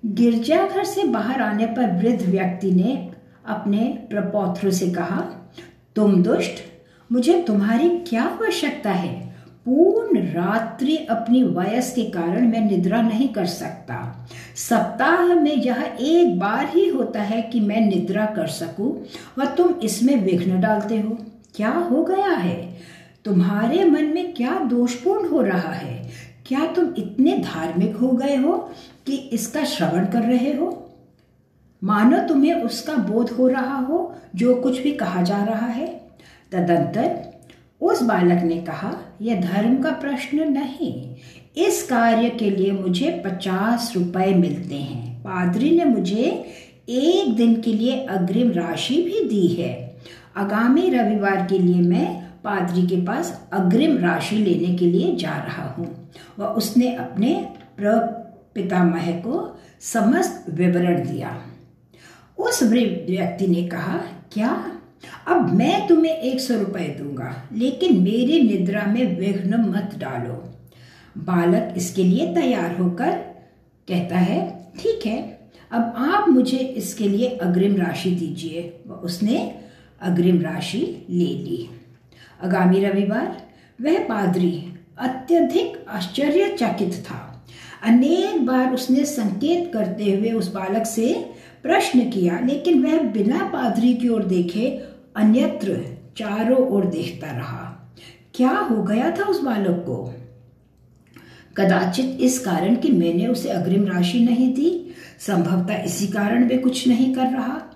गिरजाघर 0.06 0.84
से 0.84 1.04
बाहर 1.04 1.42
आने 1.42 1.66
पर 1.66 1.92
वृद्ध 1.92 2.26
व्यक्ति 2.30 2.72
ने 2.72 3.12
अपने 3.46 3.80
प्रपौत्र 4.10 4.72
से 4.72 4.90
कहा, 4.90 5.22
तुम 5.96 6.24
दुष्ट, 6.24 6.52
मुझे 7.12 7.44
तुम्हारी 7.48 7.90
क्या 7.90 8.24
आवश्यकता 8.24 8.92
है? 8.92 9.26
पूर्ण 9.66 10.20
रात्रि 10.20 10.98
अपनी 10.98 11.44
वयस 11.44 11.92
के 11.92 12.04
कारण 12.04 12.48
मैं 12.48 12.62
निद्रा 12.62 13.02
नहीं 13.02 13.30
कर 13.30 13.46
सकता। 13.46 14.28
सप्ताह 14.56 15.36
में 15.36 15.56
यह 15.56 15.98
एक 16.00 16.40
बार 16.40 16.70
ही 16.70 16.88
होता 16.88 17.22
है 17.22 17.42
कि 17.42 17.60
मैं 17.60 17.82
निद्रा 17.82 18.26
कर 18.26 18.48
सकूँ, 18.48 19.06
व 19.40 19.46
तुम 19.46 19.74
इसमें 19.84 20.24
विघ्न 20.24 20.62
डालते 20.62 21.00
हो। 21.00 21.18
क्या 21.56 21.70
हो 21.70 22.04
गया 22.04 22.32
है? 22.32 22.78
तुम्हारे 23.26 23.86
मन 23.86 24.04
में 24.04 24.34
क्या 24.34 24.60
दोषपूर्ण 24.60 25.30
हो 25.30 25.42
रहा 25.42 25.72
है? 25.72 26.12
क्या 26.48 26.66
तुम 26.66 26.86
इतने 26.98 27.38
धार्मिक 27.38 27.96
हो 27.96 28.08
गए 28.08 28.36
हो? 28.36 28.72
कि 29.08 29.16
इसका 29.16 29.64
श्रवण 29.64 30.06
कर 30.06 30.22
रहे 30.22 30.54
हो? 30.54 30.82
मानो 31.84 32.28
तुम्हें 32.28 32.54
उसका 32.54 32.94
बोध 32.94 33.30
हो 33.30 33.48
रहा 33.48 33.78
हो, 33.78 34.16
जो 34.36 34.56
कुछ 34.56 34.82
भी 34.82 34.92
कहा 34.92 35.22
जा 35.22 35.44
रहा 35.44 35.68
है। 35.68 35.88
तदंतर 36.52 37.36
उस 37.82 38.04
बालक 38.04 38.44
ने 38.44 38.58
कहा, 38.58 38.96
यह 39.22 39.42
धर्म 39.42 39.84
का 39.84 39.92
प्रश्न 39.92 40.52
नहीं। 40.52 41.16
इस 41.58 41.84
कार्य 41.84 42.30
के 42.30 42.50
लिए 42.50 42.72
मुझे 42.72 43.24
पचास 43.26 43.94
रुपए 43.96 44.34
मिलते 44.34 44.76
हैं। 44.76 45.20
पादरी 45.20 45.78
ने 45.78 45.86
मुझे 45.86 46.52
एक 46.90 47.36
दिन 47.36 47.62
के 47.62 47.74
लिए 47.74 48.06
अग्रिम 48.06 48.52
राशि 48.52 48.96
भी 48.96 49.30
दी 49.30 49.48
है। 49.48 49.98
आगामी 50.38 50.90
रविवार 50.90 51.48
के 51.50 51.60
लिए 51.60 51.82
मैं 51.82 52.24
पादरी 52.44 52.88
के 52.88 52.96
पास 52.96 53.48
अग्रिम 53.54 53.98
राशि 53.98 54.36
लेने 54.36 54.76
के 54.76 54.86
लिए 54.86 55.16
जा 55.16 55.38
रहा 55.38 55.70
हूँ। 55.70 56.12
वह 56.40 56.48
उसने 56.48 56.96
अपने 56.96 57.50
पितामह 58.56 59.12
को 59.20 59.60
समस्त 59.82 60.46
विवरण 60.50 61.04
दिया। 61.08 61.42
उस 62.38 62.64
व्यक्ति 62.64 63.48
ने 63.48 63.64
कहा, 63.64 63.98
क्या? 64.34 64.72
अब 65.28 65.54
मैं 65.54 65.88
तुम्हें 65.88 66.12
एक 66.12 66.40
सौ 66.40 66.58
रुपए 66.60 66.88
दूँगा, 67.00 67.50
लेकिन 67.54 68.02
मेरी 68.04 68.42
निद्रा 68.42 68.86
में 68.86 69.20
विघ्न 69.20 69.60
मत 69.62 69.96
डालो। 69.98 70.34
बालक 71.18 71.74
इसके 71.78 72.04
लिए 72.04 72.34
तैयार 72.36 72.76
होकर 72.76 73.12
कहता 73.88 74.18
है, 74.18 74.40
ठीक 74.80 75.06
है, 75.06 75.20
अब 75.72 75.94
आप 75.98 76.30
मुझे 76.30 76.58
इसके 76.58 77.08
लिए 77.10 77.30
अग्रिम 77.38 77.76
राशि 77.76 78.12
दीजिए। 78.12 78.62
उसने 79.04 79.38
अग्रिम 80.02 80.42
राशि 80.42 81.06
ले 81.10 81.26
ली। 81.26 81.70
आगामी 82.44 82.84
रविवार, 82.86 83.42
वह 83.82 84.00
पादरी 84.00 84.54
अत्यधिक 84.98 85.86
आश्चर्यचकित 85.90 87.04
था। 87.06 87.25
अनेक 87.86 88.46
बार 88.46 88.74
उसने 88.74 89.06
संकेत 89.06 89.74
करते 89.74 90.04
हुए 90.04 90.32
उस 90.32 90.54
बालक 90.54 90.86
से 90.86 91.36
प्रश्न 91.64 92.10
किया, 92.10 92.40
लेकिन 92.40 92.84
वह 92.84 93.00
बिना 93.00 93.50
पादरी 93.54 93.94
की 93.94 94.10
ओर 94.10 94.24
देखे 94.24 94.82
अन्यत्र 95.16 95.98
चारों 96.18 96.68
ओर 96.68 96.86
देखता 96.86 97.28
रहा। 97.28 97.94
क्या 98.34 98.50
हो 98.50 98.84
गया 98.84 99.12
था 99.12 99.24
उस 99.24 99.42
बालक 99.42 99.84
को? 99.88 100.14
कदाचित 101.58 102.18
इस 102.22 102.40
कारण 102.40 102.76
कि 102.76 102.92
मैंने 102.92 103.28
उसे 103.28 103.50
अग्रिम 103.50 103.86
राशि 103.86 104.20
नहीं 104.20 104.54
दी। 104.54 104.96
संभवतः 105.20 105.84
इसी 105.84 106.08
कारण 106.08 106.48
वे 106.48 106.58
कुछ 106.58 106.88
नहीं 106.88 107.16
कर 107.16 107.26
रहा। 107.26 107.75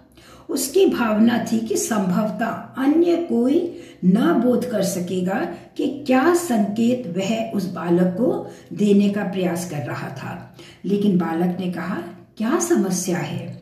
उसकी 0.49 0.85
भावना 0.85 1.45
थी 1.51 1.59
कि 1.59 1.77
संभवतः 1.77 2.83
अन्य 2.83 3.15
कोई 3.15 3.81
न 4.05 4.33
बोध 4.33 4.71
कर 4.71 4.83
सकेगा 4.83 5.45
कि 5.77 6.03
क्या 6.07 6.33
संकेत 6.33 7.17
वह 7.17 7.51
उस 7.51 7.71
बालक 7.71 8.13
को 8.13 8.51
देने 8.73 9.09
का 9.09 9.23
प्रयास 9.23 9.69
कर 9.69 9.77
रहा 9.77 10.09
था। 10.09 10.57
लेकिन 10.85 11.17
बालक 11.17 11.57
ने 11.59 11.71
कहा, 11.71 11.95
क्या 12.37 12.59
समस्या 12.59 13.17
है? 13.17 13.61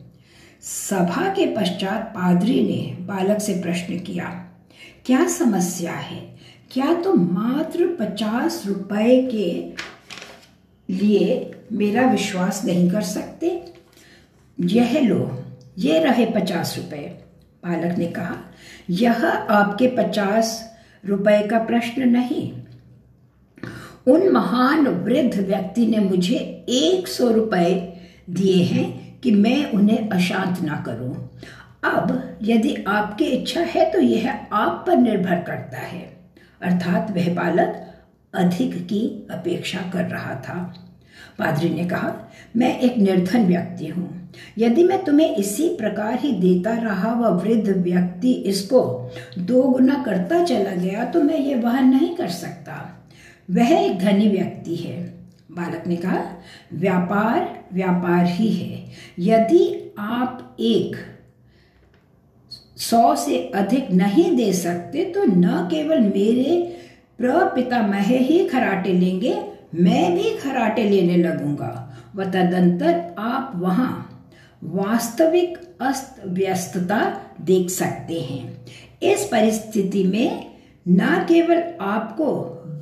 सभा 0.62 1.30
के 1.30 1.56
पश्चात 1.56 2.04
पादरी 2.16 2.64
ने 2.64 2.98
बालक 3.06 3.42
से 3.42 3.54
प्रश्न 3.54 4.00
किया, 4.00 4.50
क्या 5.06 5.28
समस्या 5.28 5.94
है? 5.94 6.38
क्या 6.72 6.86
तुम 6.86 7.04
तो 7.04 7.14
मात्र 7.14 7.88
पचास 7.88 8.64
रुपए 8.68 9.30
के 9.32 9.66
लिए 10.94 11.52
मेरा 11.72 12.12
विश्वास 12.12 12.66
नहीं 12.66 12.92
कर 12.92 13.02
सकते? 13.02 13.74
यह 14.60 15.00
लो 15.00 15.37
ये 15.78 16.00
रहे 16.00 16.26
पचास 16.26 16.78
रुपए। 16.78 17.24
बालक 17.64 17.98
ने 17.98 18.06
कहा, 18.06 18.36
यह 18.90 19.26
आपके 19.28 19.88
पचास 19.88 20.74
रुपए 21.06 21.48
का 21.48 21.60
प्रश्न 21.60 22.10
नहीं। 22.10 22.52
उन 24.08 24.30
महान 24.30 24.88
वृद्ध 24.88 25.40
व्यक्ति 25.40 25.86
ने 25.88 26.00
मुझे 26.00 26.38
एक 26.70 27.08
सौ 27.08 27.32
रुपए 27.32 27.74
दिए 28.30 28.64
हैं 28.64 29.20
कि 29.20 29.32
मैं 29.32 29.72
उन्हें 29.72 30.10
अशांत 30.10 30.62
ना 30.62 30.84
करूँ। 30.88 31.14
अब 31.84 32.38
यदि 32.44 32.76
आपकी 32.88 33.26
इच्छा 33.26 33.62
है 33.62 33.90
तो 33.92 34.00
यह 34.00 34.30
आप 34.54 34.84
पर 34.88 34.98
निर्भर 34.98 35.42
करता 35.42 35.78
है। 35.78 36.02
अर्थात 36.62 37.12
वह 37.12 37.34
बालक 37.34 37.84
अधिक 38.34 38.76
की 38.88 39.28
अपेक्षा 39.32 39.80
कर 39.94 40.06
रहा 40.06 40.36
था। 40.36 40.74
पादरी 41.40 41.70
ने 41.70 41.86
कहा, 41.86 42.14
मैं 42.56 42.80
एक 42.80 42.98
निर्धन 42.98 43.46
व्यक्ति 43.46 43.88
हूँ। 43.88 44.17
यदि 44.58 44.84
मैं 44.84 45.04
तुम्हें 45.06 45.36
इसी 45.36 45.68
प्रकार 45.76 46.18
ही 46.20 46.32
देता 46.32 46.74
रहा 46.78 47.14
वह 47.14 47.30
वृद्ध 47.38 47.70
व्यक्ति 47.78 48.32
इसको 48.46 48.82
दो 49.40 49.62
गुना 49.64 50.04
करता 50.04 50.44
चला 50.46 50.72
गया 50.74 51.06
तो 51.06 51.22
मैं 51.24 51.40
ये 51.40 51.56
वहन 51.56 51.90
नहीं 51.90 52.16
कर 52.16 52.28
सकता। 52.30 52.74
वह 53.50 53.72
एक 53.74 54.00
धनी 54.00 54.28
व्यक्ति 54.30 54.76
है। 54.76 54.98
बालक 55.52 55.84
ने 55.88 55.96
कहा, 55.96 56.24
व्यापार 56.74 57.66
व्यापार 57.74 58.26
ही 58.26 58.48
है। 58.50 58.86
यदि 59.20 59.94
आप 60.00 60.56
एक 60.60 60.96
सौ 62.80 63.16
से 63.16 63.38
अधिक 63.56 63.92
नहीं 63.92 64.36
दे 64.36 64.52
सकते 64.54 65.06
तो 65.06 65.24
न 65.26 65.68
केवल 65.72 66.02
मेरे 66.02 66.60
प्रपितामह 67.20 68.04
ही 68.04 68.38
खराटे 68.48 68.94
लेंगे, 68.94 69.36
मैं 69.76 70.16
भी 70.16 70.36
खराटे 70.38 70.84
लेने 70.84 71.16
लगूँगा। 71.18 71.72
व 72.16 72.24
तदंतर 72.26 73.16
आप 73.20 73.52
वहाँ 73.56 74.07
वास्तविक 74.62 75.58
अस्त 75.82 76.22
व्यस्तता 76.26 77.00
देख 77.42 77.70
सकते 77.70 78.20
हैं। 78.22 78.66
इस 79.04 79.28
परिस्थिति 79.32 80.04
में 80.04 80.52
न 80.88 81.26
केवल 81.30 81.64
आपको 81.82 82.26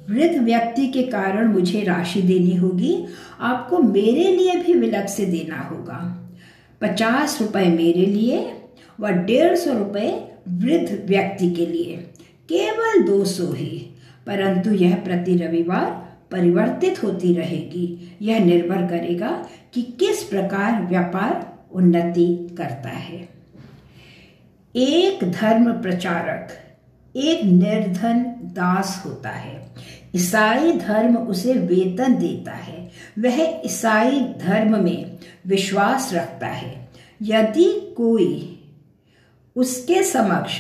वृद्ध 0.10 0.38
व्यक्ति 0.38 0.88
के 0.88 1.04
कारण 1.04 1.48
मुझे 1.48 1.84
राशि 1.84 2.22
देनी 2.22 2.56
होगी, 2.56 3.06
आपको 3.40 3.78
मेरे 3.80 4.36
लिए 4.36 4.56
भी 4.56 4.74
विलक 4.74 5.08
से 5.10 5.26
देना 5.26 5.60
होगा। 5.62 6.00
पचास 6.82 7.42
रुपए 7.42 7.66
मेरे 7.66 8.06
लिए 8.06 8.54
व 9.00 9.10
डेढ़ 9.10 9.56
सौ 9.56 9.74
रुपये 9.74 10.12
वृद्ध 10.50 11.04
व्यक्ति 11.06 11.50
के 11.52 11.66
लिए। 11.66 11.96
केवल 12.50 13.04
दो 13.04 13.24
सौ 13.26 13.52
ही, 13.54 13.78
परंतु 14.28 14.72
यह 14.72 14.96
प्रति 14.96 15.36
रविवार 15.36 15.92
परिवर्तित 16.32 17.04
होती 17.04 17.34
रहेगी। 17.34 18.18
यह 18.22 18.46
निर्भर 18.46 18.86
करेगा 18.88 19.32
कि 19.74 19.82
किस 19.82 20.24
प्रकार 20.24 20.82
व्यापार 20.86 21.55
उन्नति 21.76 22.56
करता 22.58 22.90
है। 22.90 23.30
एक 24.76 25.32
धर्म 25.32 25.82
प्रचारक, 25.82 26.50
एक 27.16 27.44
निर्धन 27.44 28.24
दास 28.42 29.04
होता 29.06 29.30
है। 29.30 29.74
ईसाई 30.16 30.72
धर्म 30.72 31.18
उसे 31.18 31.54
वेतन 31.54 32.16
देता 32.16 32.52
है। 32.52 32.92
वह 33.20 33.62
ईसाई 33.66 34.20
धर्म 34.20 34.84
में 34.84 35.18
विश्वास 35.48 36.14
रखता 36.14 36.48
है। 36.48 36.90
यदि 37.22 37.94
कोई 37.98 38.52
उसके 39.56 40.04
समक्ष 40.04 40.54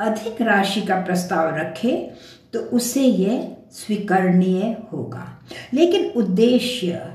अधिक 0.00 0.42
राशि 0.42 0.80
का 0.80 0.96
प्रस्ताव 0.96 1.56
रखे 1.56 2.10
तो 2.52 2.58
उसे 2.58 3.02
यह 3.02 3.56
स्वीकरणीय 3.72 4.76
होगा। 4.92 5.42
लेकिन 5.74 6.06
उद्देश्य, 6.06 7.06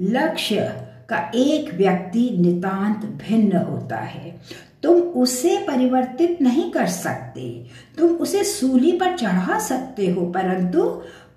लक्ष्य 0.00 0.89
का 1.10 1.30
एक 1.34 1.74
व्यक्ति 1.74 2.36
नितांत 2.40 2.96
भिन्न 2.96 3.56
होता 3.56 3.96
है। 3.96 4.40
तुम 4.82 4.96
उसे 4.96 5.56
परिवर्तित 5.56 6.42
नहीं 6.42 6.70
कर 6.70 6.86
सकते। 6.86 7.66
तुम 7.98 8.08
उसे 8.08 8.44
सूली 8.44 8.92
पर 8.92 9.16
चढ़ा 9.16 9.58
सकते 9.58 10.10
हो, 10.10 10.26
परंतु 10.26 10.82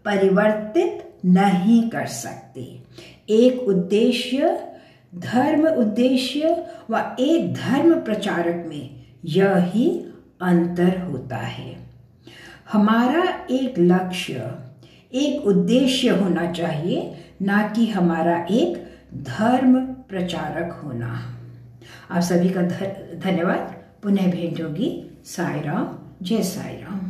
परिवर्तित 0.05 1.13
नहीं 1.25 1.89
कर 1.89 2.05
सकते। 2.05 2.79
एक 3.29 3.63
उद्देश्य, 3.63 4.59
धर्म 5.15 5.67
उद्देश्य 5.67 6.65
व 6.89 7.15
एक 7.19 7.53
धर्म 7.53 7.93
प्रचारक 7.93 8.65
में 8.67 8.89
यह 9.25 9.71
अंतर 10.41 11.01
होता 11.01 11.37
है। 11.37 11.75
हमारा 12.71 13.45
एक 13.51 13.73
लक्ष्य, 13.79 14.51
एक 15.13 15.47
उद्देश्य 15.47 16.09
होना 16.09 16.51
चाहिए, 16.51 17.13
ना 17.41 17.67
कि 17.67 17.87
हमारा 17.87 18.47
एक 18.51 18.82
धर्म 19.13 19.79
प्रचारक 20.09 20.81
होना। 20.83 21.13
आप 22.11 22.21
सभी 22.21 22.49
का 22.49 22.61
धन्यवाद। 22.61 23.75
पुनः 24.03 24.31
भेंट 24.31 24.61
होगी 24.61 24.89
साई 25.25 25.61
राम 25.61 25.97
जय 26.21 26.43
साई 26.43 26.75
राम 26.75 27.02